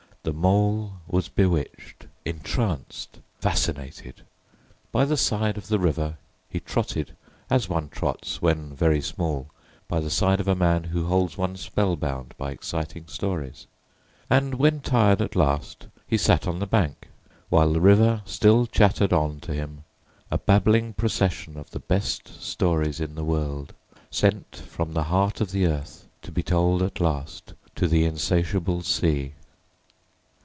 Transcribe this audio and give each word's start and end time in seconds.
The 0.23 0.33
Mole 0.33 0.97
was 1.07 1.29
bewitched, 1.29 2.05
entranced, 2.25 3.21
fascinated. 3.39 4.21
By 4.91 5.03
the 5.03 5.17
side 5.17 5.57
of 5.57 5.67
the 5.67 5.79
river 5.79 6.17
he 6.47 6.59
trotted 6.59 7.15
as 7.49 7.67
one 7.67 7.89
trots, 7.89 8.39
when 8.39 8.75
very 8.75 9.01
small, 9.01 9.49
by 9.87 9.99
the 9.99 10.11
side 10.11 10.39
of 10.39 10.47
a 10.47 10.53
man 10.53 10.83
who 10.83 11.05
holds 11.07 11.39
one 11.39 11.55
spell 11.57 11.95
bound 11.95 12.35
by 12.37 12.51
exciting 12.51 13.07
stories; 13.07 13.65
and 14.29 14.53
when 14.53 14.81
tired 14.81 15.23
at 15.23 15.35
last, 15.35 15.87
he 16.05 16.19
sat 16.19 16.45
on 16.45 16.59
the 16.59 16.67
bank, 16.67 17.07
while 17.49 17.73
the 17.73 17.81
river 17.81 18.21
still 18.23 18.67
chattered 18.67 19.11
on 19.11 19.39
to 19.39 19.55
him, 19.55 19.85
a 20.29 20.37
babbling 20.37 20.93
procession 20.93 21.57
of 21.57 21.71
the 21.71 21.79
best 21.79 22.27
stories 22.27 22.99
in 22.99 23.15
the 23.15 23.25
world, 23.25 23.73
sent 24.11 24.55
from 24.55 24.93
the 24.93 25.05
heart 25.05 25.41
of 25.41 25.51
the 25.51 25.65
earth 25.65 26.07
to 26.21 26.31
be 26.31 26.43
told 26.43 26.83
at 26.83 27.01
last 27.01 27.55
to 27.73 27.87
the 27.87 28.05
insatiable 28.05 28.83
sea. 28.83 29.33